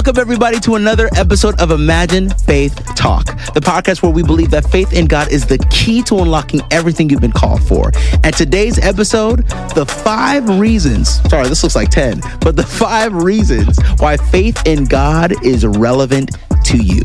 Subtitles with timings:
[0.00, 4.64] Welcome, everybody, to another episode of Imagine Faith Talk, the podcast where we believe that
[4.70, 7.92] faith in God is the key to unlocking everything you've been called for.
[8.24, 13.78] And today's episode, the five reasons, sorry, this looks like 10, but the five reasons
[13.98, 16.30] why faith in God is relevant
[16.64, 17.02] to you.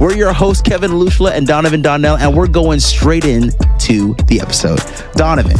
[0.00, 4.80] We're your hosts, Kevin Olusola and Donovan Donnell, and we're going straight into the episode.
[5.12, 5.58] Donovan,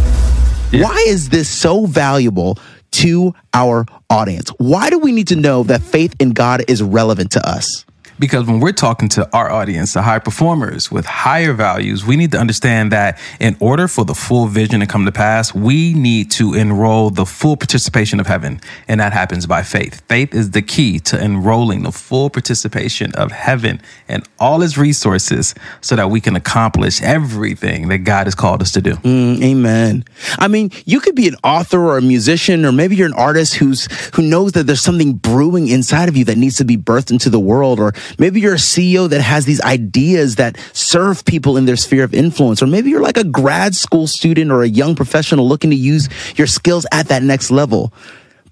[0.73, 0.83] yeah.
[0.83, 2.59] why is this so valuable
[2.93, 4.51] to our audience?
[4.59, 7.85] Why do we need to know that faith in God is relevant to us?
[8.23, 12.31] Because when we're talking to our audience, the high performers with higher values, we need
[12.31, 16.31] to understand that in order for the full vision to come to pass, we need
[16.31, 18.61] to enroll the full participation of heaven.
[18.87, 20.03] And that happens by faith.
[20.07, 25.53] Faith is the key to enrolling the full participation of heaven and all its resources
[25.81, 28.93] so that we can accomplish everything that God has called us to do.
[28.99, 30.05] Mm, amen.
[30.39, 33.55] I mean, you could be an author or a musician, or maybe you're an artist
[33.55, 37.11] who's who knows that there's something brewing inside of you that needs to be birthed
[37.11, 41.57] into the world, or Maybe you're a CEO that has these ideas that serve people
[41.57, 42.63] in their sphere of influence.
[42.63, 46.09] Or maybe you're like a grad school student or a young professional looking to use
[46.37, 47.93] your skills at that next level.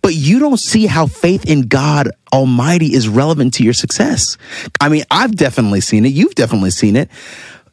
[0.02, 4.38] But you don't see how faith in God Almighty is relevant to your success.
[4.80, 6.12] I mean, I've definitely seen it.
[6.12, 7.10] You've definitely seen it.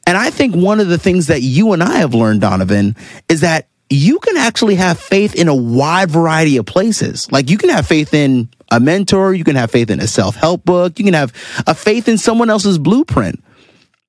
[0.05, 2.95] And I think one of the things that you and I have learned, Donovan,
[3.29, 7.31] is that you can actually have faith in a wide variety of places.
[7.31, 10.65] Like you can have faith in a mentor, you can have faith in a self-help
[10.65, 11.33] book, you can have
[11.65, 13.43] a faith in someone else's blueprint.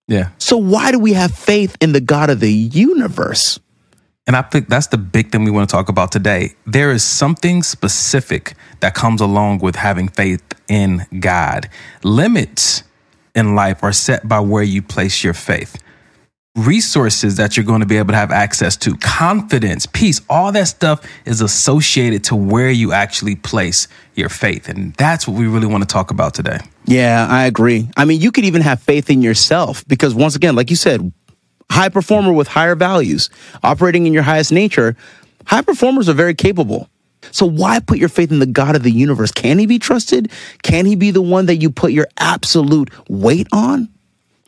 [0.07, 0.31] Yeah.
[0.39, 3.61] So why do we have faith in the God of the universe?
[4.27, 6.55] And I think that's the big thing we want to talk about today.
[6.67, 11.71] There is something specific that comes along with having faith in God.
[12.03, 12.83] Limits
[13.35, 15.83] in life are set by where you place your faith
[16.59, 20.69] resources that you're going to be able to have access to, confidence, peace, all that
[20.69, 24.69] stuff is associated to where you actually place your faith.
[24.69, 26.59] And that's what we really want to talk about today.
[26.85, 27.89] Yeah, I agree.
[27.97, 31.13] I mean, you could even have faith in yourself because, once again, like you said,
[31.71, 33.31] high performer with higher values,
[33.63, 34.97] operating in your highest nature,
[35.47, 36.89] high performers are very capable.
[37.31, 39.33] So why put your faith in the God of the universe?
[39.33, 40.31] Can he be trusted?
[40.63, 43.89] Can he be the one that you put your absolute weight on?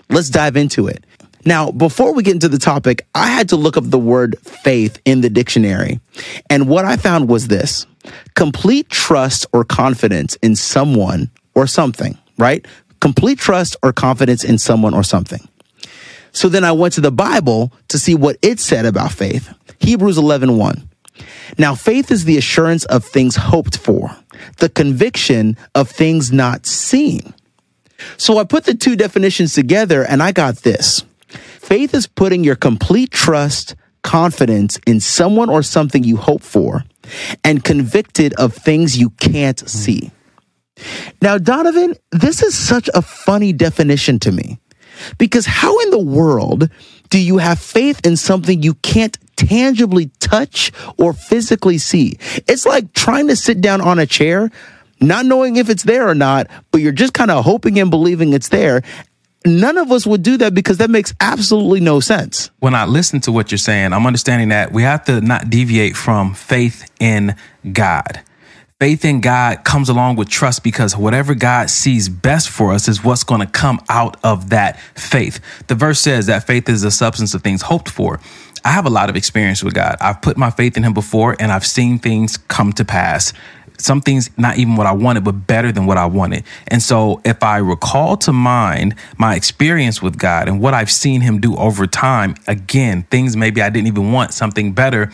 [0.09, 1.05] Let's dive into it.
[1.45, 5.01] Now, before we get into the topic, I had to look up the word faith
[5.05, 6.01] in the dictionary.
[6.49, 7.87] And what I found was this
[8.35, 12.67] complete trust or confidence in someone or something, right?
[13.01, 15.47] Complete trust or confidence in someone or something.
[16.33, 19.53] So then I went to the Bible to see what it said about faith.
[19.81, 20.89] Hebrews 11, 1.
[21.59, 24.17] Now, faith is the assurance of things hoped for,
[24.59, 27.35] the conviction of things not seen.
[28.17, 31.05] So I put the two definitions together and I got this.
[31.71, 36.85] Faith is putting your complete trust, confidence in someone or something you hope for
[37.45, 40.11] and convicted of things you can't see.
[41.23, 44.59] Now, Donovan, this is such a funny definition to me
[45.17, 46.69] because how in the world
[47.09, 52.19] do you have faith in something you can't tangibly touch or physically see?
[52.49, 54.51] It's like trying to sit down on a chair
[55.01, 58.33] not knowing if it's there or not, but you're just kind of hoping and believing
[58.33, 58.83] it's there
[59.47, 62.51] none of us would do that because that makes absolutely no sense.
[62.61, 65.97] When I listen to what you're saying, I'm understanding that we have to not deviate
[65.97, 67.35] from faith in
[67.73, 68.21] God.
[68.81, 73.05] Faith in God comes along with trust because whatever God sees best for us is
[73.05, 75.39] what's going to come out of that faith.
[75.67, 78.21] The verse says that faith is the substance of things hoped for.
[78.65, 79.97] I have a lot of experience with God.
[80.01, 83.35] I've put my faith in Him before and I've seen things come to pass
[83.81, 86.45] some things not even what I wanted, but better than what I wanted.
[86.69, 91.21] And so if I recall to mind my experience with God and what I've seen
[91.21, 95.11] him do over time, again, things maybe I didn't even want, something better,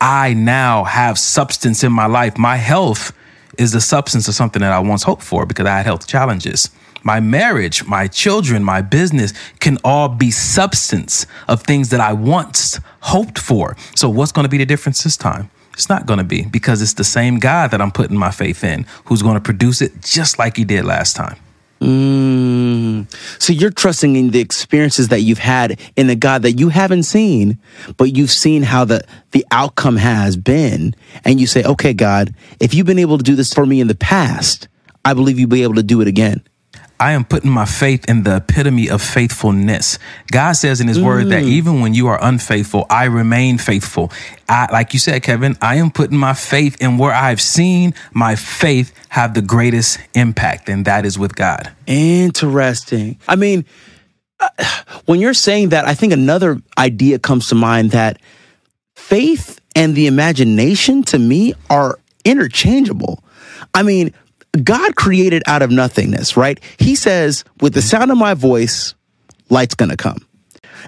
[0.00, 2.38] I now have substance in my life.
[2.38, 3.12] My health
[3.58, 6.70] is the substance of something that I once hoped for because I had health challenges.
[7.02, 12.78] My marriage, my children, my business can all be substance of things that I once
[13.00, 13.76] hoped for.
[13.96, 15.50] So, what's going to be the difference this time?
[15.80, 18.62] It's not going to be because it's the same God that I'm putting my faith
[18.64, 21.38] in who's going to produce it just like he did last time.
[21.80, 23.10] Mm.
[23.40, 27.04] So you're trusting in the experiences that you've had in a God that you haven't
[27.04, 27.58] seen,
[27.96, 30.94] but you've seen how the, the outcome has been.
[31.24, 33.88] And you say, okay, God, if you've been able to do this for me in
[33.88, 34.68] the past,
[35.06, 36.42] I believe you'll be able to do it again.
[37.00, 39.98] I am putting my faith in the epitome of faithfulness.
[40.30, 41.06] God says in his mm.
[41.06, 41.48] word that mm.
[41.48, 44.12] even when you are unfaithful, I remain faithful.
[44.50, 48.36] I, like you said, Kevin, I am putting my faith in where I've seen my
[48.36, 51.72] faith have the greatest impact, and that is with God.
[51.86, 53.18] Interesting.
[53.26, 53.64] I mean,
[54.38, 54.48] uh,
[55.06, 58.20] when you're saying that, I think another idea comes to mind that
[58.94, 63.24] faith and the imagination to me are interchangeable.
[63.74, 64.12] I mean,
[64.62, 66.58] God created out of nothingness, right?
[66.78, 68.94] He says, with the sound of my voice,
[69.48, 70.26] light's gonna come.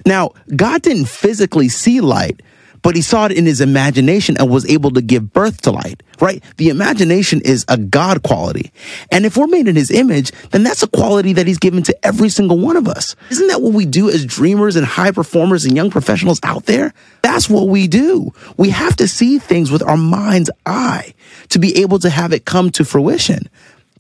[0.07, 2.41] Now, God didn't physically see light,
[2.83, 6.03] but he saw it in his imagination and was able to give birth to light,
[6.21, 6.43] right?
[6.57, 8.73] The imagination is a God quality.
[9.11, 12.07] And if we're made in his image, then that's a quality that he's given to
[12.07, 13.17] every single one of us.
[13.31, 16.93] Isn't that what we do as dreamers and high performers and young professionals out there?
[17.23, 18.33] That's what we do.
[18.57, 21.15] We have to see things with our mind's eye
[21.51, 23.49] to be able to have it come to fruition.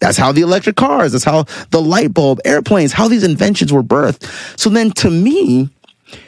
[0.01, 3.85] That's how the electric cars, that's how the light bulb, airplanes, how these inventions were
[3.85, 4.25] birthed.
[4.59, 5.71] So then to me,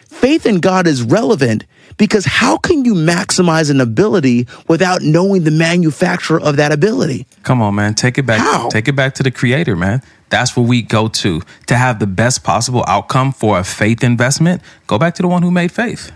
[0.07, 1.65] faith in God is relevant
[1.97, 7.27] because how can you maximize an ability without knowing the manufacturer of that ability?
[7.43, 7.95] Come on, man.
[7.95, 8.41] Take it back.
[8.41, 8.69] How?
[8.69, 10.03] Take it back to the creator, man.
[10.31, 14.63] That's where we go to to have the best possible outcome for a faith investment.
[14.87, 16.11] Go back to the one who made faith.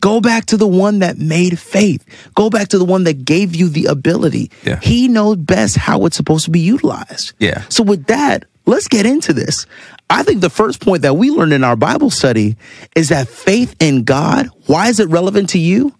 [0.00, 2.04] Go back to the one that made faith.
[2.34, 4.50] Go back to the one that gave you the ability.
[4.64, 4.80] Yeah.
[4.80, 7.32] He knows best how it's supposed to be utilized.
[7.38, 7.64] Yeah.
[7.68, 9.66] So with that, let's get into this.
[10.10, 12.56] I think the first point that we learned in our Bible study
[12.96, 15.94] is that faith in God, why is it relevant to you?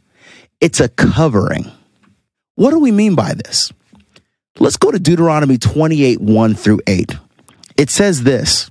[0.61, 1.71] It's a covering.
[2.55, 3.73] What do we mean by this?
[4.59, 7.17] Let's go to Deuteronomy 28 1 through 8.
[7.77, 8.71] It says this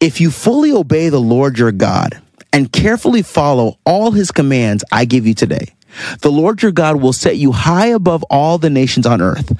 [0.00, 2.20] If you fully obey the Lord your God
[2.52, 5.74] and carefully follow all his commands I give you today,
[6.20, 9.52] the Lord your God will set you high above all the nations on earth.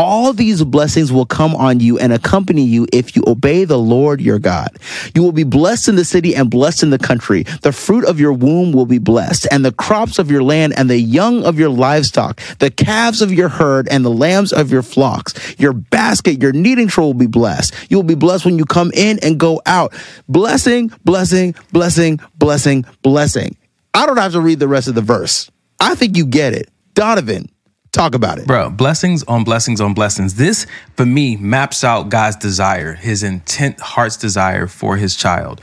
[0.00, 4.22] All these blessings will come on you and accompany you if you obey the Lord
[4.22, 4.78] your God.
[5.14, 7.42] You will be blessed in the city and blessed in the country.
[7.60, 10.88] The fruit of your womb will be blessed, and the crops of your land and
[10.88, 14.82] the young of your livestock, the calves of your herd and the lambs of your
[14.82, 15.34] flocks.
[15.58, 17.74] Your basket, your kneading trough will be blessed.
[17.90, 19.92] You will be blessed when you come in and go out.
[20.30, 23.54] Blessing, blessing, blessing, blessing, blessing.
[23.92, 25.50] I don't have to read the rest of the verse.
[25.78, 26.70] I think you get it.
[26.94, 27.50] Donovan,
[27.92, 28.46] talk about it.
[28.46, 30.34] Bro, blessings on blessings on blessings.
[30.34, 30.66] This,
[30.96, 35.60] for me, maps out God's desire, his intent, heart's desire for his child.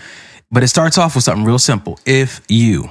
[0.51, 1.99] But it starts off with something real simple.
[2.05, 2.89] If you,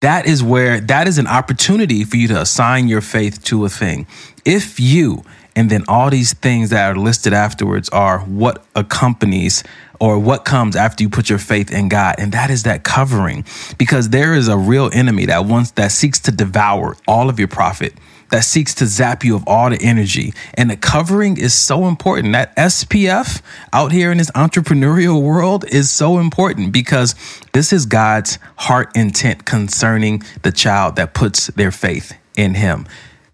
[0.00, 3.68] that is where, that is an opportunity for you to assign your faith to a
[3.68, 4.06] thing.
[4.44, 5.22] If you,
[5.54, 9.64] and then all these things that are listed afterwards are what accompanies
[9.98, 12.16] or what comes after you put your faith in God.
[12.18, 13.44] And that is that covering
[13.78, 17.48] because there is a real enemy that wants, that seeks to devour all of your
[17.48, 17.94] profit
[18.30, 20.32] that seeks to zap you of all the energy.
[20.54, 22.32] And the covering is so important.
[22.32, 23.40] That SPF
[23.72, 27.14] out here in this entrepreneurial world is so important because
[27.52, 32.86] this is God's heart intent concerning the child that puts their faith in Him.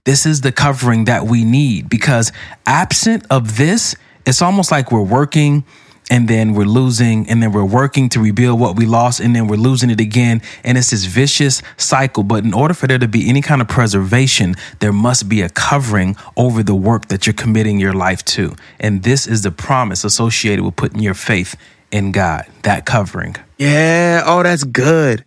[0.05, 2.33] This is the covering that we need because
[2.67, 3.95] absent of this,
[4.27, 5.65] it's almost like we're working
[6.13, 9.47] and then we're losing and then we're working to rebuild what we lost and then
[9.47, 13.09] we're losing it again and it's this vicious cycle but in order for there to
[13.09, 17.33] be any kind of preservation there must be a covering over the work that you're
[17.33, 21.57] committing your life to and this is the promise associated with putting your faith
[21.91, 24.23] in God that covering Yeah.
[24.27, 25.25] Oh, that's good.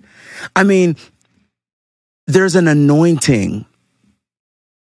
[0.55, 0.97] I mean,
[2.27, 3.65] there's an anointing,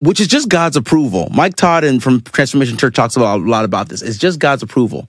[0.00, 1.28] which is just God's approval.
[1.34, 4.00] Mike Todd and from Transformation Church talks about a lot about this.
[4.00, 5.08] It's just God's approval.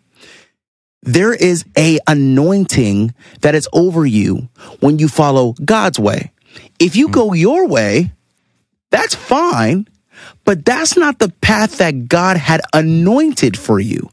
[1.03, 4.47] There is a anointing that is over you
[4.79, 6.31] when you follow God's way.
[6.79, 8.11] If you go your way,
[8.89, 9.87] that's fine,
[10.45, 14.09] but that's not the path that God had anointed for you.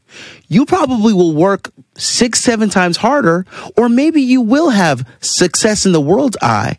[0.49, 3.45] You probably will work six, seven times harder,
[3.77, 6.77] or maybe you will have success in the world's eye.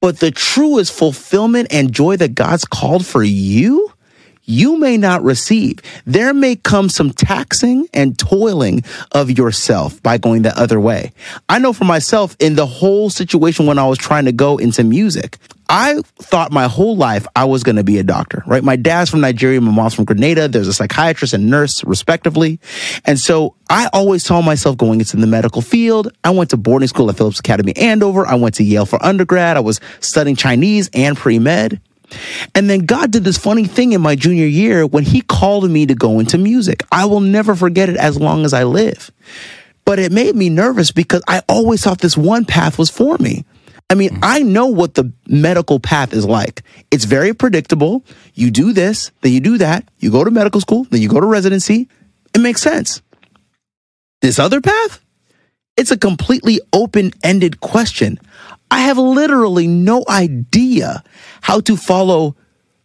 [0.00, 3.92] But the truest fulfillment and joy that God's called for you,
[4.50, 5.78] you may not receive.
[6.04, 11.12] There may come some taxing and toiling of yourself by going the other way.
[11.48, 14.84] I know for myself in the whole situation when I was trying to go into
[14.84, 15.38] music,
[15.72, 18.64] I thought my whole life I was going to be a doctor, right?
[18.64, 20.48] My dad's from Nigeria, my mom's from Grenada.
[20.48, 22.58] There's a psychiatrist and nurse, respectively.
[23.04, 26.12] And so I always saw myself going into the medical field.
[26.24, 28.26] I went to boarding school at Phillips Academy Andover.
[28.26, 29.56] I went to Yale for undergrad.
[29.56, 31.80] I was studying Chinese and pre-med.
[32.54, 35.86] And then God did this funny thing in my junior year when he called me
[35.86, 36.82] to go into music.
[36.90, 39.10] I will never forget it as long as I live.
[39.84, 43.44] But it made me nervous because I always thought this one path was for me.
[43.90, 44.18] I mean, mm.
[44.22, 46.62] I know what the medical path is like.
[46.92, 48.04] It's very predictable.
[48.34, 49.88] You do this, then you do that.
[49.98, 51.88] You go to medical school, then you go to residency.
[52.32, 53.02] It makes sense.
[54.22, 55.04] This other path,
[55.76, 58.20] it's a completely open ended question.
[58.70, 61.02] I have literally no idea
[61.40, 62.36] how to follow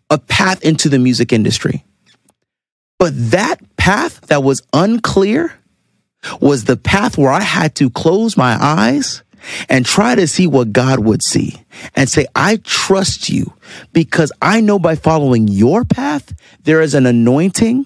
[0.09, 1.85] a path into the music industry.
[2.97, 5.53] But that path that was unclear
[6.39, 9.23] was the path where I had to close my eyes
[9.69, 11.63] and try to see what God would see
[11.95, 13.53] and say, I trust you
[13.93, 17.85] because I know by following your path, there is an anointing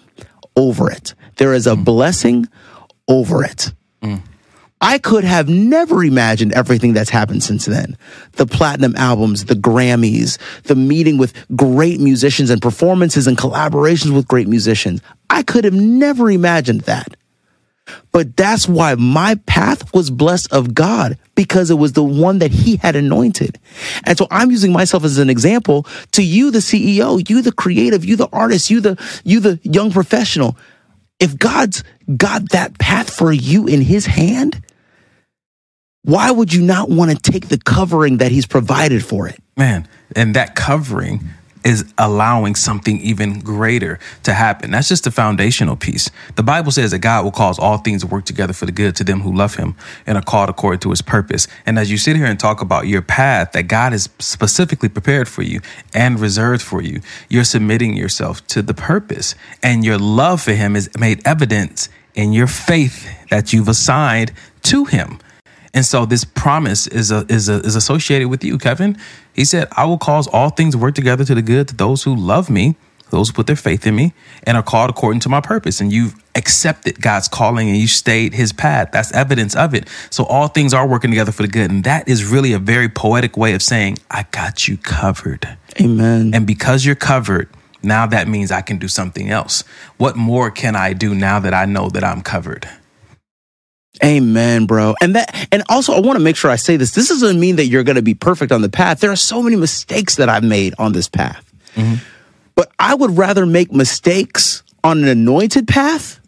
[0.55, 1.13] over it.
[1.35, 1.83] There is a mm.
[1.83, 2.47] blessing
[3.07, 3.73] over it.
[4.01, 4.21] Mm.
[4.81, 7.97] I could have never imagined everything that's happened since then.
[8.33, 14.27] The platinum albums, the Grammys, the meeting with great musicians and performances and collaborations with
[14.27, 15.01] great musicians.
[15.29, 17.15] I could have never imagined that.
[18.11, 22.51] But that's why my path was blessed of God because it was the one that
[22.51, 23.59] he had anointed.
[24.05, 28.05] And so I'm using myself as an example to you, the CEO, you, the creative,
[28.05, 30.55] you, the artist, you, the, you, the young professional.
[31.19, 31.83] If God's
[32.15, 34.61] got that path for you in his hand,
[36.09, 39.39] why would you not want to take the covering that he's provided for it?
[39.55, 41.21] Man, and that covering
[41.63, 44.71] is allowing something even greater to happen.
[44.71, 46.09] That's just the foundational piece.
[46.35, 48.95] The Bible says that God will cause all things to work together for the good
[48.95, 49.75] to them who love him
[50.07, 51.47] and are called according to his purpose.
[51.65, 55.27] And as you sit here and talk about your path that God has specifically prepared
[55.27, 55.59] for you
[55.93, 59.35] and reserved for you, you're submitting yourself to the purpose.
[59.61, 64.31] And your love for him is made evident in your faith that you've assigned
[64.63, 65.19] to him.
[65.79, 68.97] And so this promise is a, is a, is associated with you, Kevin.
[69.31, 72.03] He said, "I will cause all things to work together to the good to those
[72.03, 72.75] who love me,
[73.11, 74.11] those who put their faith in me,
[74.43, 78.33] and are called according to my purpose." And you've accepted God's calling and you stayed
[78.33, 78.89] His path.
[78.91, 79.87] That's evidence of it.
[80.09, 82.89] So all things are working together for the good, and that is really a very
[82.89, 85.47] poetic way of saying, "I got you covered."
[85.79, 86.33] Amen.
[86.33, 87.47] And because you're covered,
[87.81, 89.63] now that means I can do something else.
[89.95, 92.67] What more can I do now that I know that I'm covered?
[94.03, 94.95] Amen, bro.
[95.01, 96.91] And that, and also, I want to make sure I say this.
[96.91, 98.99] This doesn't mean that you're going to be perfect on the path.
[98.99, 101.51] There are so many mistakes that I've made on this path.
[101.75, 101.95] Mm-hmm.
[102.55, 106.19] But I would rather make mistakes on an anointed path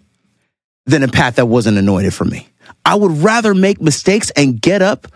[0.86, 2.48] than a path that wasn't anointed for me.
[2.84, 5.08] I would rather make mistakes and get up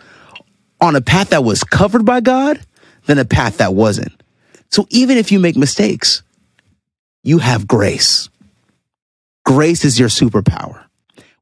[0.79, 2.59] on a path that was covered by God
[3.05, 4.13] than a path that wasn't.
[4.71, 6.21] So even if you make mistakes,
[7.23, 8.29] you have grace.
[9.45, 10.85] Grace is your superpower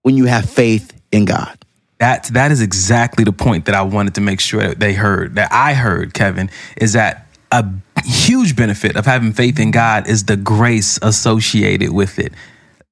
[0.03, 1.57] when you have faith in God.
[1.99, 5.51] That that is exactly the point that I wanted to make sure they heard, that
[5.51, 7.65] I heard, Kevin, is that a
[8.03, 12.33] huge benefit of having faith in God is the grace associated with it.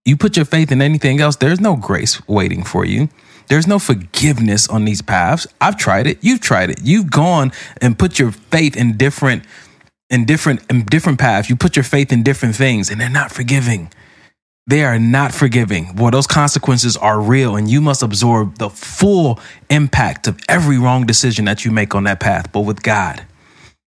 [0.05, 3.09] You put your faith in anything else, there's no grace waiting for you.
[3.47, 5.45] There's no forgiveness on these paths.
[5.59, 6.19] I've tried it.
[6.21, 6.79] You've tried it.
[6.83, 7.51] You've gone
[7.81, 9.43] and put your faith in different
[10.09, 11.49] in different in different paths.
[11.49, 13.91] You put your faith in different things and they're not forgiving.
[14.71, 15.91] They are not forgiving.
[15.95, 19.37] Boy, those consequences are real, and you must absorb the full
[19.69, 22.53] impact of every wrong decision that you make on that path.
[22.53, 23.25] But with God,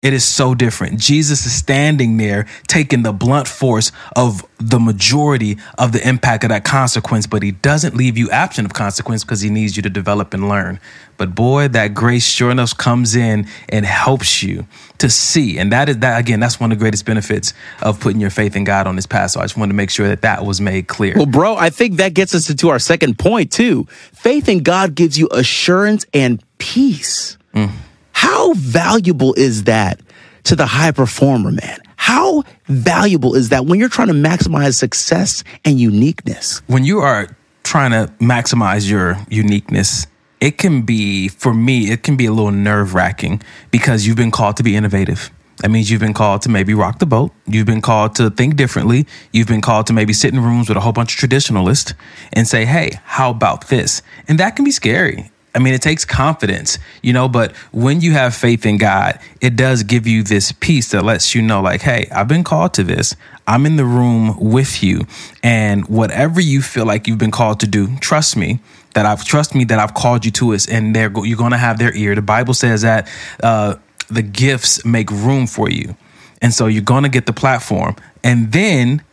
[0.01, 0.97] it is so different.
[0.97, 6.51] Jesus is standing there taking the blunt force of the majority of the impact of
[6.51, 9.89] that consequence, but he doesn't leave you absent of consequence because he needs you to
[9.89, 10.79] develop and learn.
[11.21, 14.65] But boy, that grace sure enough comes in and helps you
[14.97, 15.59] to see.
[15.59, 18.55] And that is that again, that's one of the greatest benefits of putting your faith
[18.55, 19.29] in God on this path.
[19.29, 21.13] So I just wanted to make sure that that was made clear.
[21.15, 23.85] Well, bro, I think that gets us into our second point too.
[24.13, 27.37] Faith in God gives you assurance and peace.
[27.53, 27.69] Mm.
[28.13, 29.99] How valuable is that
[30.45, 31.77] to the high performer, man?
[31.97, 36.63] How valuable is that when you're trying to maximize success and uniqueness?
[36.65, 37.27] when you are
[37.61, 40.07] trying to maximize your uniqueness,
[40.41, 44.31] it can be, for me, it can be a little nerve wracking because you've been
[44.31, 45.29] called to be innovative.
[45.57, 47.31] That means you've been called to maybe rock the boat.
[47.45, 49.05] You've been called to think differently.
[49.31, 51.93] You've been called to maybe sit in rooms with a whole bunch of traditionalists
[52.33, 54.01] and say, hey, how about this?
[54.27, 55.29] And that can be scary.
[55.53, 59.55] I mean, it takes confidence, you know, but when you have faith in God, it
[59.55, 62.83] does give you this peace that lets you know, like, hey, I've been called to
[62.83, 63.15] this.
[63.45, 65.01] I'm in the room with you.
[65.43, 68.61] And whatever you feel like you've been called to do, trust me
[68.93, 71.57] that I've trust me that I've called you to it and they're you're going to
[71.57, 72.15] have their ear.
[72.15, 73.09] The Bible says that
[73.41, 73.75] uh,
[74.09, 75.95] the gifts make room for you.
[76.41, 77.95] And so you're going to get the platform.
[78.23, 79.03] And then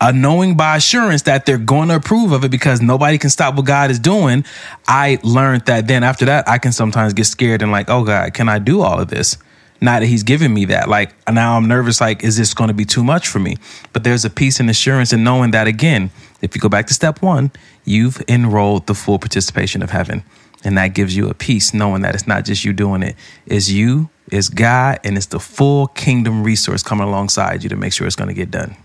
[0.00, 3.54] uh, knowing by assurance that they're going to approve of it because nobody can stop
[3.56, 4.44] what God is doing,
[4.86, 8.34] I learned that then after that, I can sometimes get scared and like, oh God,
[8.34, 9.38] can I do all of this?
[9.80, 12.74] Now that He's given me that, like now I'm nervous, like, is this going to
[12.74, 13.56] be too much for me?
[13.92, 16.94] But there's a peace and assurance in knowing that again, if you go back to
[16.94, 17.50] step one,
[17.84, 20.22] you've enrolled the full participation of heaven.
[20.64, 23.14] And that gives you a peace knowing that it's not just you doing it,
[23.46, 27.92] it's you, it's God, and it's the full kingdom resource coming alongside you to make
[27.92, 28.76] sure it's going to get done.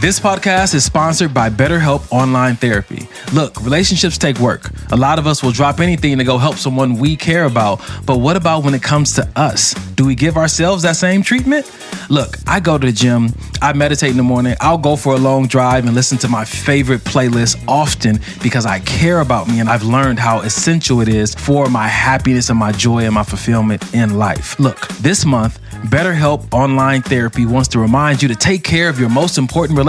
[0.00, 3.08] This podcast is sponsored by BetterHelp Online Therapy.
[3.34, 4.70] Look, relationships take work.
[4.92, 7.80] A lot of us will drop anything to go help someone we care about.
[8.06, 9.74] But what about when it comes to us?
[9.96, 11.68] Do we give ourselves that same treatment?
[12.10, 15.18] Look, I go to the gym, I meditate in the morning, I'll go for a
[15.18, 19.68] long drive and listen to my favorite playlist often because I care about me and
[19.68, 23.92] I've learned how essential it is for my happiness and my joy and my fulfillment
[23.92, 24.58] in life.
[24.60, 29.08] Look, this month, BetterHelp Online Therapy wants to remind you to take care of your
[29.08, 29.87] most important relationship,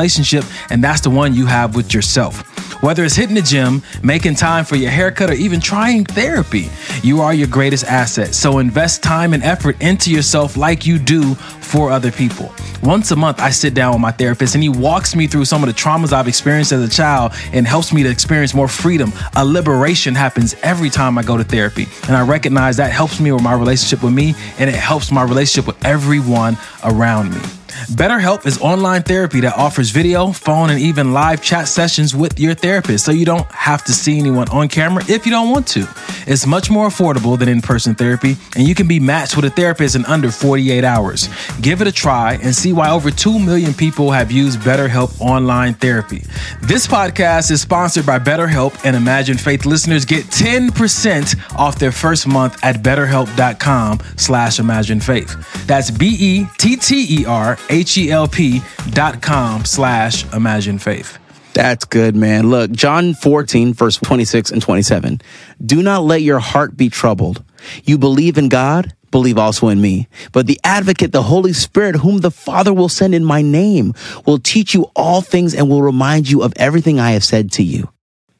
[0.70, 2.46] and that's the one you have with yourself.
[2.82, 6.70] Whether it's hitting the gym, making time for your haircut, or even trying therapy,
[7.04, 8.34] you are your greatest asset.
[8.34, 12.54] So invest time and effort into yourself like you do for other people.
[12.82, 15.62] Once a month, I sit down with my therapist and he walks me through some
[15.62, 19.12] of the traumas I've experienced as a child and helps me to experience more freedom.
[19.36, 21.86] A liberation happens every time I go to therapy.
[22.08, 25.24] And I recognize that helps me with my relationship with me and it helps my
[25.24, 27.59] relationship with everyone around me.
[27.70, 32.54] BetterHelp is online therapy that offers video, phone, and even live chat sessions with your
[32.54, 35.88] therapist, so you don't have to see anyone on camera if you don't want to.
[36.28, 39.50] It's much more affordable than in person therapy, and you can be matched with a
[39.50, 41.30] therapist in under 48 hours.
[41.62, 45.74] Give it a try and see why over 2 million people have used BetterHelp online
[45.76, 46.24] therapy.
[46.62, 52.28] This podcast is sponsored by BetterHelp, and Imagine Faith listeners get 10% off their first
[52.28, 55.36] month at betterhelp.com slash imagine faith.
[55.68, 58.62] That's B-E-T-T-E-R H-E-L-P
[58.92, 61.18] dot com slash imagine faith.
[61.54, 62.50] That's good, man.
[62.50, 65.22] Look, John 14, verse 26 and 27.
[65.66, 67.44] Do not let your heart be troubled.
[67.84, 70.08] You believe in God, believe also in me.
[70.32, 73.94] But the advocate, the Holy Spirit, whom the Father will send in my name,
[74.26, 77.64] will teach you all things and will remind you of everything I have said to
[77.64, 77.90] you.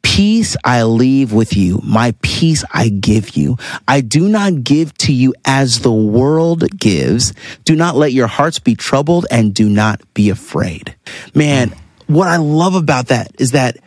[0.02, 1.80] Peace I leave with you.
[1.84, 3.58] My peace I give you.
[3.88, 7.34] I do not give to you as the world gives.
[7.64, 10.96] Do not let your hearts be troubled and do not be afraid.
[11.34, 11.74] Man,
[12.08, 13.78] what I love about that is that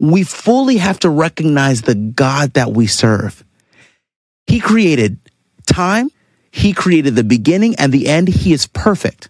[0.00, 3.44] we fully have to recognize the God that we serve.
[4.46, 5.18] He created
[5.66, 6.10] time.
[6.50, 8.28] He created the beginning and the end.
[8.28, 9.28] He is perfect.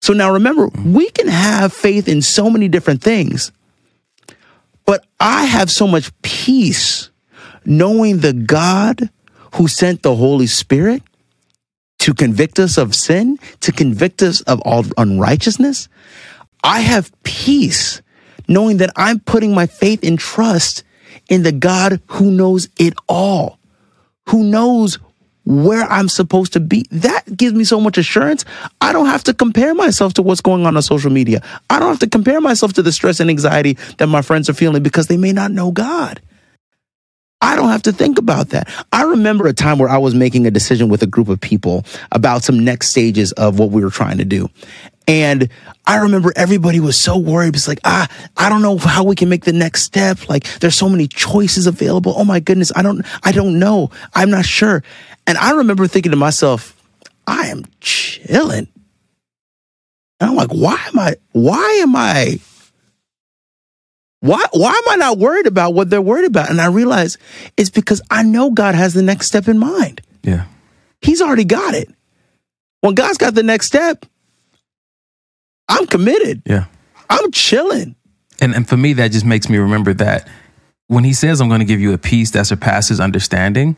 [0.00, 3.52] So now remember, we can have faith in so many different things.
[4.88, 7.10] But I have so much peace
[7.66, 9.10] knowing the God
[9.56, 11.02] who sent the Holy Spirit
[11.98, 15.90] to convict us of sin, to convict us of all unrighteousness.
[16.64, 18.00] I have peace
[18.48, 20.84] knowing that I'm putting my faith and trust
[21.28, 23.58] in the God who knows it all,
[24.30, 24.98] who knows
[25.48, 26.84] where I'm supposed to be.
[26.90, 28.44] That gives me so much assurance.
[28.82, 31.42] I don't have to compare myself to what's going on on social media.
[31.70, 34.54] I don't have to compare myself to the stress and anxiety that my friends are
[34.54, 36.20] feeling because they may not know God.
[37.40, 38.68] I don't have to think about that.
[38.92, 41.84] I remember a time where I was making a decision with a group of people
[42.10, 44.50] about some next stages of what we were trying to do.
[45.06, 45.48] And
[45.86, 47.54] I remember everybody was so worried.
[47.54, 50.28] It's like, ah, I don't know how we can make the next step.
[50.28, 52.12] Like there's so many choices available.
[52.16, 52.72] Oh my goodness.
[52.74, 53.90] I don't, I don't know.
[54.14, 54.82] I'm not sure.
[55.26, 56.74] And I remember thinking to myself,
[57.26, 58.68] I am chilling.
[60.20, 62.40] And I'm like, why am I, why am I,
[64.20, 66.50] why, why am I not worried about what they're worried about?
[66.50, 67.18] And I realize
[67.56, 70.00] it's because I know God has the next step in mind.
[70.22, 70.46] Yeah.
[71.00, 71.88] He's already got it.
[72.80, 74.06] When God's got the next step,
[75.68, 76.42] I'm committed.
[76.46, 76.66] Yeah.
[77.08, 77.94] I'm chilling.
[78.40, 80.28] And and for me, that just makes me remember that
[80.86, 83.76] when he says I'm going to give you a peace that surpasses understanding,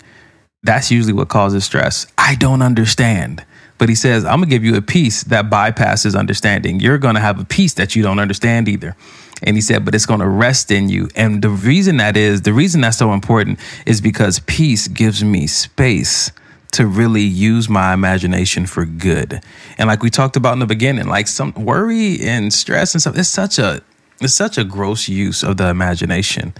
[0.62, 2.06] that's usually what causes stress.
[2.18, 3.44] I don't understand.
[3.78, 6.80] But he says, I'm going to give you a peace that bypasses understanding.
[6.80, 8.94] You're going to have a peace that you don't understand either.
[9.42, 11.08] And he said, but it's going to rest in you.
[11.16, 15.46] And the reason that is, the reason that's so important is because peace gives me
[15.46, 16.32] space
[16.72, 19.42] to really use my imagination for good.
[19.78, 23.18] And like we talked about in the beginning, like some worry and stress and stuff,
[23.18, 23.82] it's such a
[24.20, 26.52] it's such a gross use of the imagination.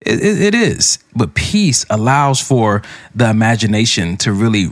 [0.00, 1.00] It, it, it is.
[1.16, 2.82] But peace allows for
[3.16, 4.68] the imagination to really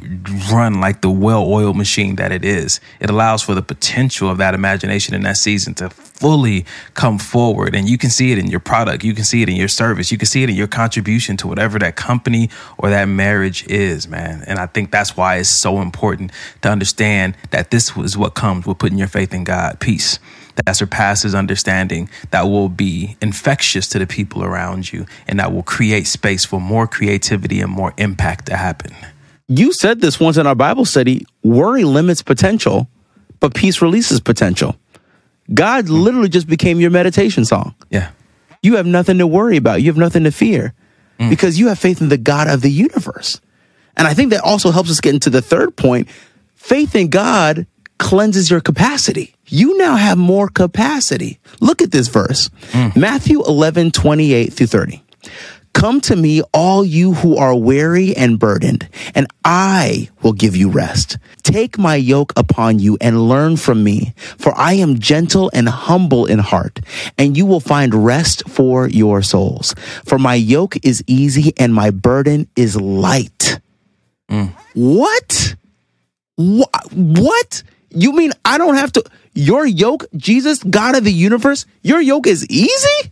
[0.52, 2.78] run like the well oiled machine that it is.
[3.00, 7.74] It allows for the potential of that imagination in that season to fully come forward.
[7.74, 10.12] And you can see it in your product, you can see it in your service,
[10.12, 14.06] you can see it in your contribution to whatever that company or that marriage is,
[14.06, 14.44] man.
[14.46, 16.30] And I think that's why it's so important
[16.62, 20.20] to understand that this is what comes with putting your faith in God peace
[20.64, 25.62] that surpasses understanding, that will be infectious to the people around you, and that will
[25.62, 28.94] create space for more creativity and more impact to happen.
[29.48, 32.88] You said this once in our Bible study worry limits potential,
[33.38, 34.76] but peace releases potential.
[35.52, 35.94] God hmm.
[35.94, 37.74] literally just became your meditation song.
[37.90, 38.10] Yeah.
[38.62, 40.74] You have nothing to worry about, you have nothing to fear
[41.20, 41.28] hmm.
[41.28, 43.40] because you have faith in the God of the universe.
[43.96, 46.08] And I think that also helps us get into the third point
[46.54, 47.66] faith in God
[47.98, 49.34] cleanses your capacity.
[49.46, 51.38] You now have more capacity.
[51.60, 52.96] Look at this verse mm.
[52.96, 55.02] Matthew 11, 28 through 30.
[55.76, 60.70] Come to me, all you who are weary and burdened, and I will give you
[60.70, 61.18] rest.
[61.42, 66.24] Take my yoke upon you and learn from me, for I am gentle and humble
[66.24, 66.80] in heart,
[67.18, 69.74] and you will find rest for your souls.
[70.06, 73.60] For my yoke is easy and my burden is light.
[74.30, 74.54] Mm.
[74.72, 75.56] What?
[76.36, 76.92] What?
[76.94, 77.62] What?
[77.90, 79.04] You mean I don't have to?
[79.34, 83.10] Your yoke, Jesus, God of the universe, your yoke is easy?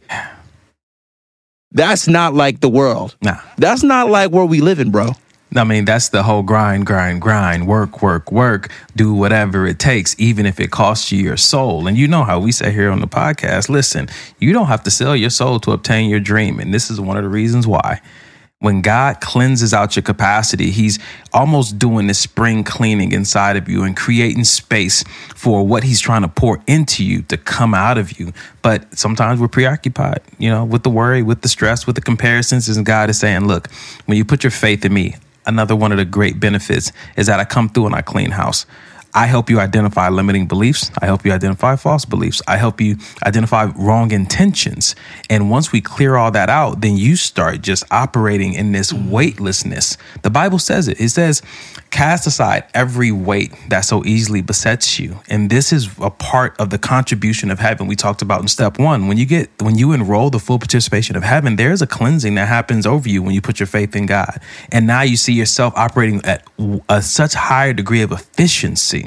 [1.73, 3.17] That's not like the world.
[3.21, 3.41] Nah.
[3.59, 5.11] That's not like where we live in, bro.
[5.57, 10.17] I mean, that's the whole grind, grind, grind, work, work, work, do whatever it takes,
[10.19, 11.87] even if it costs you your soul.
[11.87, 14.09] And you know how we say here on the podcast listen,
[14.39, 16.59] you don't have to sell your soul to obtain your dream.
[16.59, 18.01] And this is one of the reasons why.
[18.61, 20.99] When God cleanses out your capacity, He's
[21.33, 26.23] almost doing this spring cleaning inside of you and creating space for what He's trying
[26.23, 28.33] to pour into you to come out of you.
[28.63, 32.69] But sometimes we're preoccupied, you know, with the worry, with the stress, with the comparisons.
[32.69, 33.71] And God is saying, look,
[34.07, 37.41] when you put your faith in me, another one of the great benefits is that
[37.41, 38.65] I come through and I clean house.
[39.15, 40.91] I help you identify limiting beliefs.
[41.01, 42.43] I help you identify false beliefs.
[42.49, 44.97] I help you identify wrong intentions.
[45.31, 49.97] And once we clear all that out, then you start just operating in this weightlessness.
[50.23, 51.01] The Bible says it.
[51.01, 51.43] It says,
[51.91, 55.21] cast aside every weight that so easily besets you.
[55.29, 58.81] And this is a part of the contribution of heaven we talked about in step
[58.81, 59.07] one.
[59.07, 62.49] When you get, when you enroll the full participation of heaven, there's a cleansing that
[62.49, 64.41] happens over you when you put your faith in God.
[64.73, 66.45] And now you see yourself operating at
[66.89, 69.04] a such higher degree of efficiency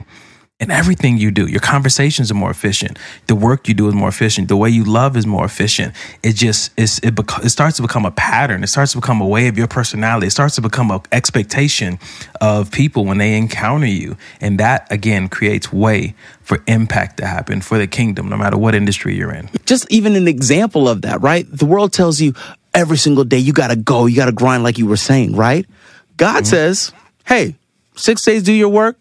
[0.60, 1.46] in everything you do.
[1.46, 2.98] Your conversations are more efficient.
[3.28, 4.48] The work you do is more efficient.
[4.48, 5.94] The way you love is more efficient.
[6.24, 8.64] It just it's, it beco- it starts to become a pattern.
[8.64, 10.28] It starts to become a way of your personality.
[10.28, 12.00] It starts to become an expectation
[12.42, 17.62] of people when they encounter you, and that again creates way for impact to happen
[17.62, 19.50] for the kingdom, no matter what industry you're in.
[19.66, 21.46] Just even an example of that, right?
[21.52, 22.34] The world tells you
[22.74, 25.36] every single day you got to go, you got to grind, like you were saying,
[25.36, 25.68] right?
[26.16, 26.46] God mm-hmm.
[26.46, 26.94] says,
[27.26, 27.56] hey,
[27.96, 28.98] six days do your work,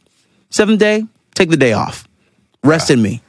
[0.51, 1.05] seventh day,
[1.35, 2.07] take the day off.
[2.65, 3.23] Rest in me.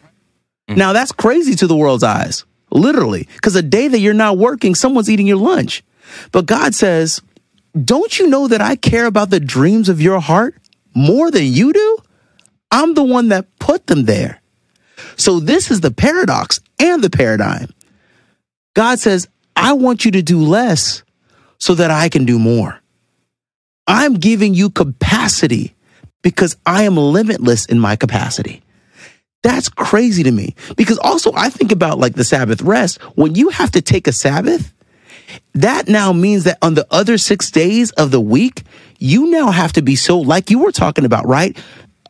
[0.69, 0.77] Mm.
[0.77, 4.75] Now that's crazy to the world's eyes, literally, because a day that you're not working,
[4.75, 5.83] someone's eating your lunch.
[6.31, 7.21] But God says,
[7.83, 10.55] don't you know that I care about the dreams of your heart
[10.93, 11.97] more than you do?
[12.71, 14.41] I'm the one that put them there.
[15.15, 17.69] So this is the paradox and the paradigm.
[18.73, 21.03] God says, I want you to do less
[21.59, 22.79] so that I can do more.
[23.87, 25.73] I'm giving you capacity
[26.21, 28.63] because I am limitless in my capacity.
[29.43, 33.01] That's crazy to me because also I think about like the Sabbath rest.
[33.15, 34.73] When you have to take a Sabbath,
[35.53, 38.63] that now means that on the other six days of the week,
[38.99, 41.57] you now have to be so, like you were talking about, right?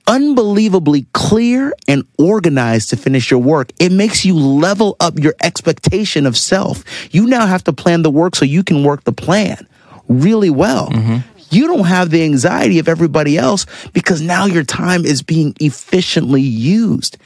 [0.08, 3.72] Unbelievably clear and organized to finish your work.
[3.80, 6.84] It makes you level up your expectation of self.
[7.14, 9.68] You now have to plan the work so you can work the plan
[10.08, 10.90] really well.
[10.90, 11.37] Mm-hmm.
[11.50, 16.42] You don't have the anxiety of everybody else because now your time is being efficiently
[16.42, 17.18] used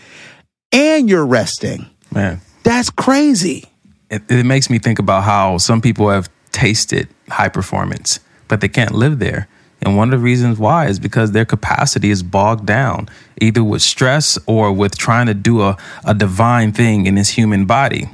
[0.72, 1.90] and you're resting.
[2.14, 2.42] Man.
[2.64, 3.66] That's crazy.
[4.10, 8.68] it, it makes me think about how some people have tasted high performance, but they
[8.68, 9.48] can't live there.
[9.82, 13.82] And one of the reasons why is because their capacity is bogged down, either with
[13.82, 18.08] stress or with trying to do a, a divine thing in this human body.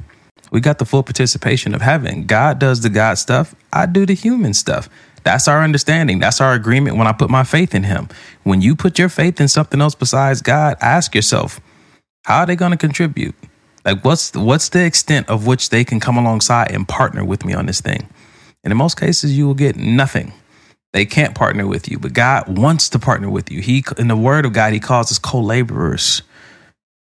[0.50, 2.24] We got the full participation of heaven.
[2.24, 4.88] God does the God stuff, I do the human stuff.
[5.28, 6.20] That's our understanding.
[6.20, 8.08] That's our agreement when I put my faith in Him.
[8.44, 11.60] When you put your faith in something else besides God, ask yourself,
[12.24, 13.34] how are they going to contribute?
[13.84, 17.52] Like what's what's the extent of which they can come alongside and partner with me
[17.52, 18.08] on this thing?
[18.64, 20.32] And in most cases, you will get nothing.
[20.94, 23.60] They can't partner with you, but God wants to partner with you.
[23.60, 26.22] He in the Word of God, He calls us co-laborers.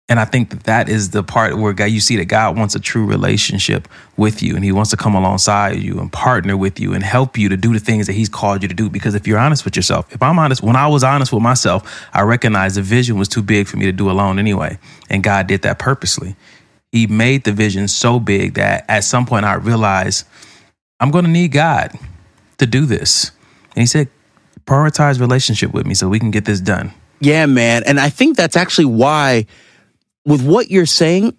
[0.10, 2.76] And I think that that is the part where God, you see that God wants
[2.76, 6.80] a true relationship with you, and He wants to come alongside you and partner with
[6.80, 8.90] you and help you to do the things that He's called you to do.
[8.90, 12.08] Because if you're honest with yourself, if I'm honest, when I was honest with myself,
[12.14, 15.48] I recognized the vision was too big for me to do alone anyway, and God
[15.48, 16.38] did that purposely.
[16.94, 20.26] He made the vision so big that at some point I realized
[21.02, 21.92] I'm going to need God
[22.60, 23.32] to do this,
[23.76, 24.08] and He said,
[24.66, 26.94] prioritize relationship with me so we can get this done.
[27.20, 27.84] Yeah, man.
[27.86, 29.48] And I think that's actually why,
[30.28, 31.36] with what you're saying,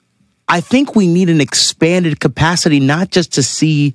[0.48, 3.94] I think we need an expanded capacity, not just to see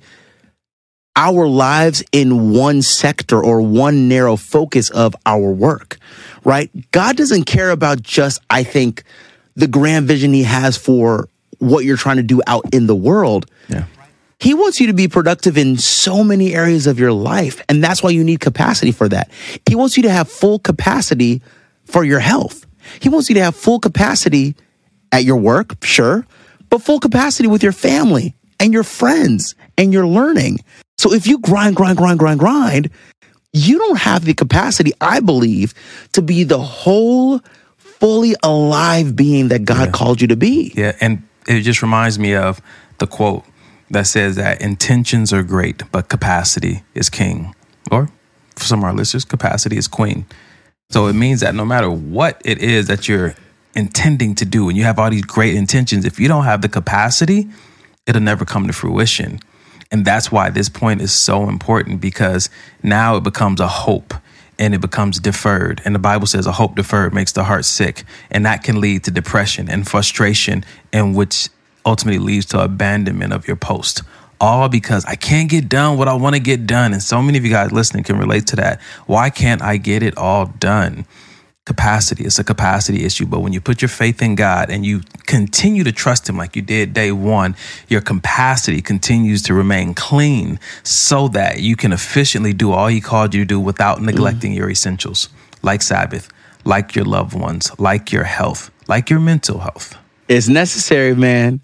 [1.16, 5.98] our lives in one sector or one narrow focus of our work,
[6.44, 6.70] right?
[6.92, 9.02] God doesn't care about just, I think,
[9.56, 11.28] the grand vision he has for
[11.58, 13.46] what you're trying to do out in the world.
[13.68, 13.86] Yeah.
[14.38, 17.62] He wants you to be productive in so many areas of your life.
[17.68, 19.30] And that's why you need capacity for that.
[19.68, 21.42] He wants you to have full capacity
[21.84, 22.66] for your health.
[23.00, 24.54] He wants you to have full capacity
[25.14, 26.26] at your work, sure,
[26.70, 30.58] but full capacity with your family and your friends and your learning.
[30.98, 32.90] So if you grind, grind, grind, grind, grind,
[33.52, 35.72] you don't have the capacity, I believe,
[36.12, 37.40] to be the whole,
[37.78, 39.92] fully alive being that God Yeah.
[39.92, 40.72] called you to be.
[40.76, 42.60] Yeah, and it just reminds me of
[42.98, 43.44] the quote
[43.90, 47.54] that says that intentions are great, but capacity is king.
[47.90, 48.08] Or
[48.56, 50.26] for some of our listeners, capacity is queen.
[50.90, 53.34] So it means that no matter what it is that you're
[53.76, 56.68] intending to do, and you have all these great intentions, if you don't have the
[56.68, 57.48] capacity,
[58.06, 59.40] it'll never come to fruition.
[59.90, 62.50] And that's why this point is so important because
[62.82, 64.14] now it becomes a hope
[64.58, 65.80] and it becomes deferred.
[65.84, 68.04] And the Bible says a hope deferred makes the heart sick.
[68.30, 71.48] And that can lead to depression and frustration, and which
[71.84, 74.02] ultimately leads to abandonment of your post.
[74.40, 76.92] All because I can't get done what I want to get done.
[76.92, 78.80] And so many of you guys listening can relate to that.
[79.06, 81.06] Why can't I get it all done?
[81.64, 82.24] Capacity.
[82.24, 83.26] It's a capacity issue.
[83.26, 86.56] But when you put your faith in God and you continue to trust Him like
[86.56, 87.56] you did day one,
[87.88, 93.34] your capacity continues to remain clean so that you can efficiently do all He called
[93.34, 94.06] you to do without mm.
[94.06, 95.28] neglecting your essentials,
[95.62, 96.28] like Sabbath,
[96.64, 99.96] like your loved ones, like your health, like your mental health.
[100.28, 101.60] It's necessary, man.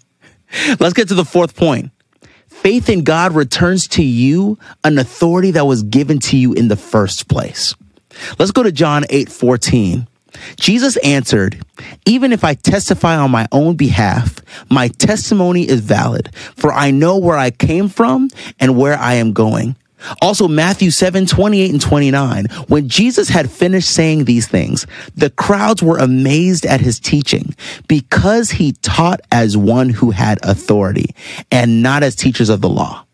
[0.79, 1.91] Let's get to the fourth point.
[2.47, 6.75] Faith in God returns to you an authority that was given to you in the
[6.75, 7.73] first place.
[8.39, 10.07] Let's go to John 8 14.
[10.55, 11.63] Jesus answered,
[12.05, 17.17] Even if I testify on my own behalf, my testimony is valid, for I know
[17.17, 19.75] where I came from and where I am going.
[20.21, 22.45] Also, Matthew 7 28 and 29.
[22.67, 27.55] When Jesus had finished saying these things, the crowds were amazed at his teaching
[27.87, 31.13] because he taught as one who had authority
[31.51, 33.05] and not as teachers of the law.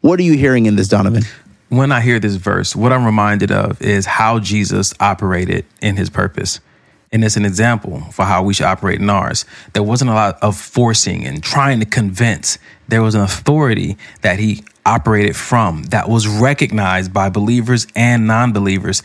[0.00, 1.24] What are you hearing in this, Donovan?
[1.70, 6.10] When I hear this verse, what I'm reminded of is how Jesus operated in his
[6.10, 6.60] purpose.
[7.12, 9.44] And it's an example for how we should operate in ours.
[9.72, 12.58] There wasn't a lot of forcing and trying to convince.
[12.88, 18.52] There was an authority that he operated from that was recognized by believers and non
[18.52, 19.02] believers.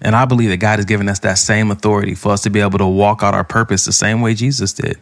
[0.00, 2.60] And I believe that God has given us that same authority for us to be
[2.60, 4.98] able to walk out our purpose the same way Jesus did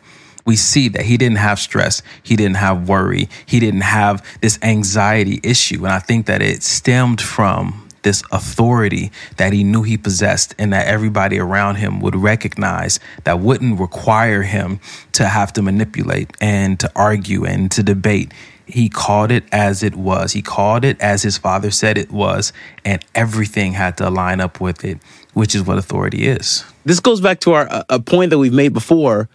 [0.46, 4.58] we see that he didn't have stress, he didn't have worry, he didn't have this
[4.62, 5.84] anxiety issue.
[5.84, 10.72] And I think that it stemmed from this authority that he knew he possessed and
[10.72, 14.78] that everybody around him would recognize that wouldn't require him
[15.10, 18.32] to have to manipulate and to argue and to debate.
[18.64, 20.32] He called it as it was.
[20.32, 22.52] He called it as his father said it was,
[22.84, 24.98] and everything had to line up with it,
[25.34, 26.64] which is what authority is.
[26.84, 29.28] This goes back to our uh, a point that we've made before.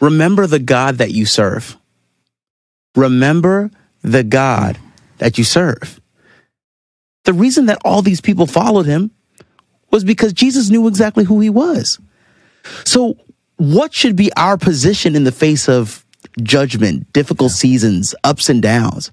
[0.00, 1.76] Remember the God that you serve.
[2.94, 3.70] Remember
[4.02, 4.78] the God
[5.18, 6.00] that you serve.
[7.24, 9.10] The reason that all these people followed him
[9.90, 11.98] was because Jesus knew exactly who he was.
[12.84, 13.16] So,
[13.56, 16.04] what should be our position in the face of
[16.42, 19.10] judgment, difficult seasons, ups and downs?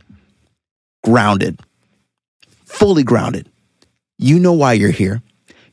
[1.04, 1.60] Grounded,
[2.66, 3.50] fully grounded.
[4.18, 5.22] You know why you're here.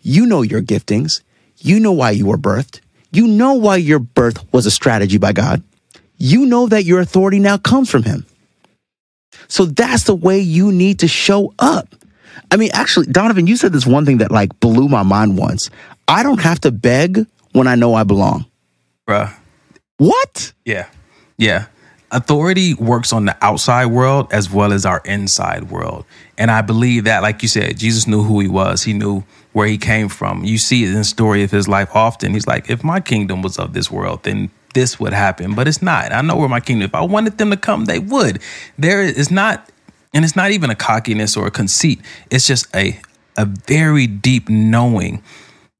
[0.01, 1.22] You know your giftings.
[1.59, 2.81] You know why you were birthed.
[3.12, 5.62] You know why your birth was a strategy by God.
[6.16, 8.27] You know that your authority now comes from Him.
[9.48, 11.94] So that's the way you need to show up.
[12.51, 15.70] I mean, actually, Donovan, you said this one thing that like blew my mind once.
[16.09, 18.46] I don't have to beg when I know I belong.
[19.09, 19.33] Bruh.
[19.98, 20.53] What?
[20.64, 20.88] Yeah.
[21.37, 21.66] Yeah.
[22.11, 26.05] Authority works on the outside world as well as our inside world.
[26.37, 28.83] And I believe that, like you said, Jesus knew who he was.
[28.83, 30.45] He knew where he came from.
[30.45, 32.33] You see it in the story of his life often.
[32.33, 35.55] He's like, if my kingdom was of this world, then this would happen.
[35.55, 36.12] But it's not.
[36.12, 38.41] I know where my kingdom, if I wanted them to come, they would.
[38.79, 39.69] There is not,
[40.15, 42.01] and it's not even a cockiness or a conceit.
[42.31, 43.01] It's just a
[43.37, 45.23] a very deep knowing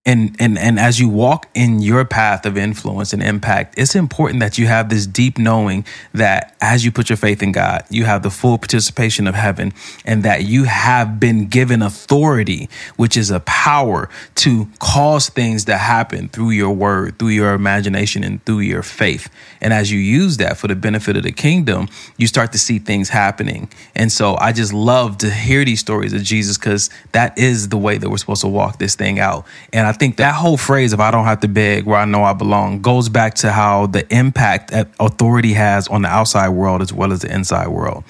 [0.05, 4.41] and and and as you walk in your path of influence and impact it's important
[4.41, 8.05] that you have this deep knowing that as you put your faith in God you
[8.05, 9.73] have the full participation of heaven
[10.05, 15.77] and that you have been given authority which is a power to cause things to
[15.77, 19.29] happen through your word through your imagination and through your faith.
[19.61, 22.81] And as you use that for the benefit of the kingdom you start to see
[22.81, 23.71] things happening.
[23.95, 27.79] And so I just love to hear these stories of Jesus cuz that is the
[27.79, 29.47] way that we're supposed to walk this thing out.
[29.73, 32.23] And I think that whole phrase, if I don't have to beg where I know
[32.23, 36.83] I belong, goes back to how the impact that authority has on the outside world
[36.83, 38.05] as well as the inside world.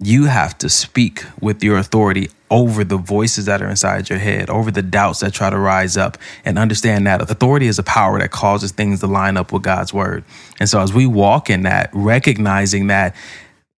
[0.00, 4.48] You have to speak with your authority over the voices that are inside your head,
[4.48, 8.18] over the doubts that try to rise up, and understand that authority is a power
[8.18, 10.24] that causes things to line up with God's word.
[10.60, 13.16] And so, as we walk in that, recognizing that,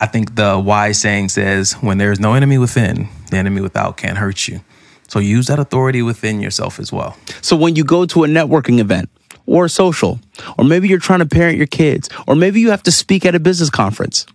[0.01, 3.97] I think the wise saying says, when there is no enemy within, the enemy without
[3.97, 4.61] can't hurt you.
[5.09, 7.17] So use that authority within yourself as well.
[7.41, 9.09] So when you go to a networking event
[9.45, 10.19] or a social,
[10.57, 13.35] or maybe you're trying to parent your kids, or maybe you have to speak at
[13.35, 14.27] a business conference,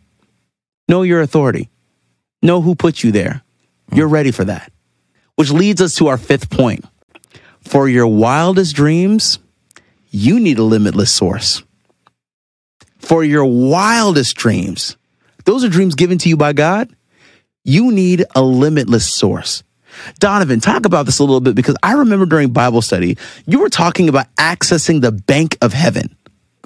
[0.89, 1.71] know your authority.
[2.43, 3.43] Know who put you there.
[3.93, 4.71] You're ready for that.
[5.37, 6.85] Which leads us to our fifth point.
[7.61, 9.39] For your wildest dreams,
[10.11, 11.63] you need a limitless source.
[12.99, 14.97] For your wildest dreams,
[15.45, 16.95] those are dreams given to you by God.
[17.65, 19.63] You need a limitless source.
[20.19, 23.69] Donovan, talk about this a little bit because I remember during Bible study, you were
[23.71, 26.17] talking about accessing the bank of heaven.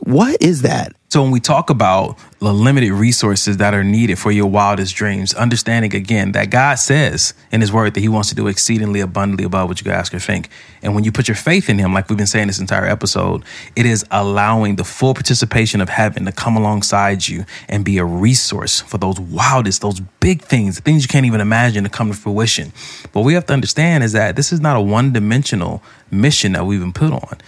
[0.05, 0.93] What is that?
[1.11, 5.33] So when we talk about the limited resources that are needed for your wildest dreams,
[5.33, 9.47] understanding again that God says in his word that he wants to do exceedingly abundantly
[9.47, 10.51] above what you could ask or think.
[10.83, 13.43] And when you put your faith in him, like we've been saying this entire episode,
[13.75, 18.05] it is allowing the full participation of heaven to come alongside you and be a
[18.05, 22.19] resource for those wildest, those big things, things you can't even imagine to come to
[22.19, 22.71] fruition.
[23.15, 26.67] But we have to understand is that this is not a one dimensional mission that
[26.67, 27.39] we've been put on.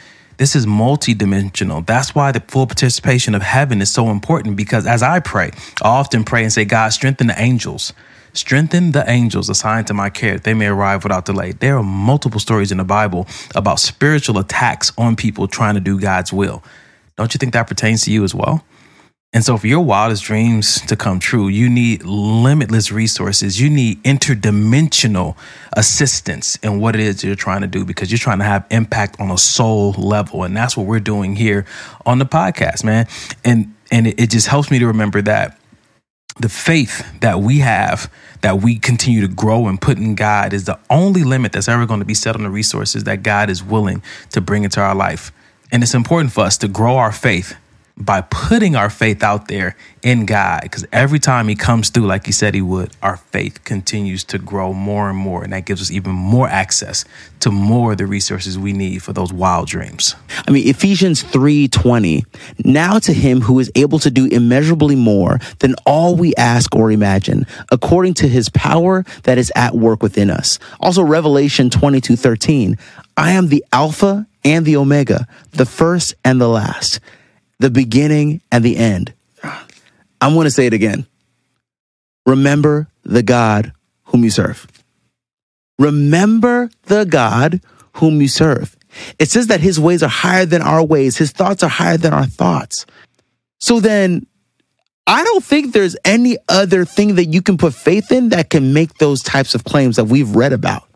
[0.40, 1.84] This is multidimensional.
[1.84, 5.50] That's why the full participation of heaven is so important because as I pray,
[5.82, 7.92] I often pray and say, God, strengthen the angels.
[8.32, 11.52] Strengthen the angels assigned to my care they may arrive without delay.
[11.52, 16.00] There are multiple stories in the Bible about spiritual attacks on people trying to do
[16.00, 16.62] God's will.
[17.18, 18.64] Don't you think that pertains to you as well?
[19.32, 23.60] And so, for your wildest dreams to come true, you need limitless resources.
[23.60, 25.36] You need interdimensional
[25.74, 29.20] assistance in what it is you're trying to do because you're trying to have impact
[29.20, 30.42] on a soul level.
[30.42, 31.64] And that's what we're doing here
[32.04, 33.06] on the podcast, man.
[33.44, 35.56] And and it, it just helps me to remember that
[36.40, 40.64] the faith that we have that we continue to grow and put in God is
[40.64, 43.62] the only limit that's ever going to be set on the resources that God is
[43.62, 45.30] willing to bring into our life.
[45.70, 47.54] And it's important for us to grow our faith
[48.00, 50.62] by putting our faith out there in God.
[50.62, 54.38] Because every time He comes through, like He said He would, our faith continues to
[54.38, 55.44] grow more and more.
[55.44, 57.04] And that gives us even more access
[57.40, 60.16] to more of the resources we need for those wild dreams.
[60.48, 62.24] I mean, Ephesians 3:20.
[62.64, 66.90] Now to him who is able to do immeasurably more than all we ask or
[66.90, 70.58] imagine, according to his power that is at work within us.
[70.80, 72.78] Also, Revelation 22:13.
[73.16, 77.00] I am the Alpha and the Omega, the first and the last
[77.60, 79.14] the beginning and the end.
[80.20, 81.06] I'm going to say it again.
[82.26, 83.72] Remember the God
[84.04, 84.66] whom you serve.
[85.78, 87.60] Remember the God
[87.94, 88.76] whom you serve.
[89.18, 91.16] It says that his ways are higher than our ways.
[91.16, 92.86] His thoughts are higher than our thoughts.
[93.60, 94.26] So then
[95.06, 98.72] I don't think there's any other thing that you can put faith in that can
[98.72, 100.89] make those types of claims that we've read about.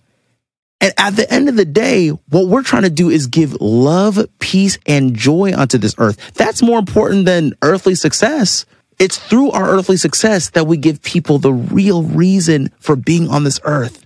[0.85, 4.23] And at the end of the day, what we're trying to do is give love,
[4.38, 6.35] peace, and joy onto this earth.
[6.35, 8.66] That's more important than earthly success.
[8.99, 13.44] It's through our earthly success that we give people the real reason for being on
[13.44, 14.05] this earth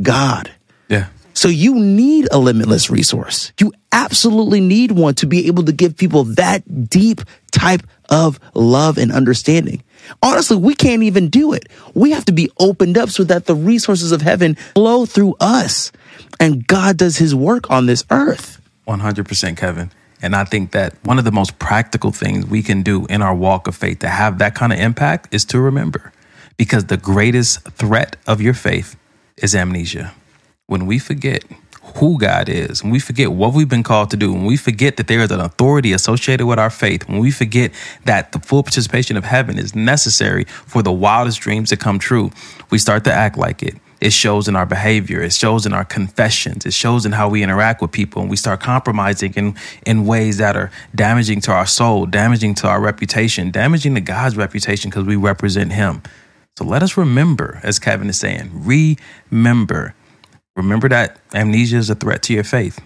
[0.00, 0.50] God.
[0.88, 1.08] Yeah.
[1.34, 3.52] So you need a limitless resource.
[3.60, 7.20] You absolutely need one to be able to give people that deep
[7.64, 9.82] type of love and understanding.
[10.22, 11.68] Honestly, we can't even do it.
[11.94, 15.92] We have to be opened up so that the resources of heaven flow through us
[16.38, 18.60] and God does his work on this earth.
[18.86, 19.90] 100% Kevin.
[20.20, 23.34] And I think that one of the most practical things we can do in our
[23.34, 26.12] walk of faith to have that kind of impact is to remember.
[26.56, 28.96] Because the greatest threat of your faith
[29.36, 30.14] is amnesia.
[30.66, 31.44] When we forget
[31.96, 34.96] who God is, when we forget what we've been called to do, when we forget
[34.96, 37.72] that there is an authority associated with our faith, when we forget
[38.04, 42.30] that the full participation of heaven is necessary for the wildest dreams to come true,
[42.70, 43.76] we start to act like it.
[44.00, 45.22] It shows in our behavior.
[45.22, 46.66] It shows in our confessions.
[46.66, 48.20] It shows in how we interact with people.
[48.20, 49.54] And we start compromising in,
[49.86, 54.36] in ways that are damaging to our soul, damaging to our reputation, damaging to God's
[54.36, 56.02] reputation because we represent Him.
[56.58, 59.94] So let us remember, as Kevin is saying, remember.
[60.56, 62.80] Remember that amnesia is a threat to your faith.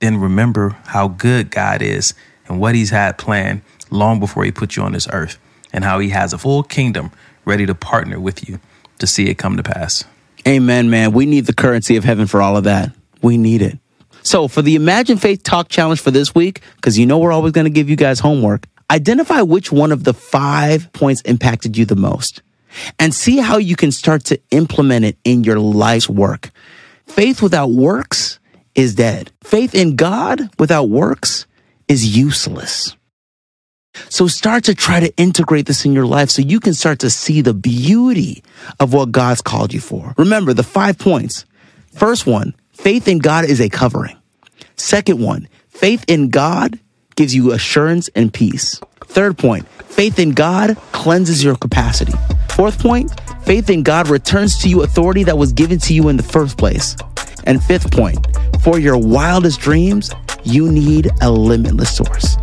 [0.00, 2.14] Then remember how good God is
[2.48, 5.38] and what He's had planned long before He put you on this earth
[5.72, 7.12] and how He has a full kingdom
[7.44, 8.58] ready to partner with you
[8.98, 10.04] to see it come to pass.
[10.48, 11.12] Amen, man.
[11.12, 12.90] We need the currency of heaven for all of that.
[13.22, 13.78] We need it.
[14.24, 17.52] So, for the Imagine Faith Talk Challenge for this week, because you know we're always
[17.52, 21.84] going to give you guys homework, identify which one of the five points impacted you
[21.84, 22.42] the most
[22.98, 26.50] and see how you can start to implement it in your life's work.
[27.06, 28.38] Faith without works
[28.74, 29.30] is dead.
[29.42, 31.46] Faith in God without works
[31.88, 32.96] is useless.
[34.08, 37.10] So start to try to integrate this in your life so you can start to
[37.10, 38.42] see the beauty
[38.80, 40.14] of what God's called you for.
[40.16, 41.44] Remember the five points.
[41.94, 44.16] First one, faith in God is a covering.
[44.76, 46.78] Second one, faith in God
[47.16, 48.80] gives you assurance and peace.
[49.04, 52.14] Third point, faith in God cleanses your capacity.
[52.48, 53.12] Fourth point,
[53.44, 56.56] faith in God returns to you authority that was given to you in the first
[56.56, 56.96] place.
[57.44, 58.26] And fifth point,
[58.62, 60.10] for your wildest dreams,
[60.44, 62.36] you need a limitless source.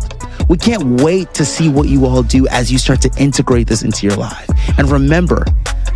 [0.48, 3.82] We can't wait to see what you all do as you start to integrate this
[3.82, 4.50] into your life.
[4.78, 5.44] And remember,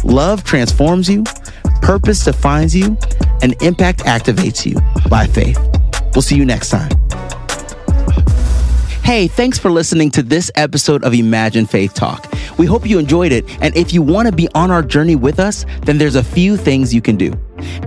[0.04, 1.24] love transforms you,
[1.82, 2.96] purpose defines you,
[3.42, 4.76] and impact activates you
[5.08, 5.58] by faith.
[6.14, 7.03] We'll see you next time.
[9.04, 12.26] Hey, thanks for listening to this episode of Imagine Faith Talk.
[12.56, 13.44] We hope you enjoyed it.
[13.62, 16.56] And if you want to be on our journey with us, then there's a few
[16.56, 17.30] things you can do.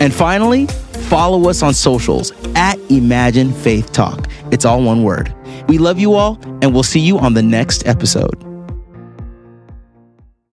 [0.00, 0.66] And finally,
[1.06, 4.28] follow us on socials at Imagine Faith Talk.
[4.50, 5.32] It's all one word.
[5.68, 8.49] We love you all, and we'll see you on the next episode.